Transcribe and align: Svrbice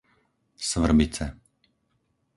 Svrbice 0.69 1.25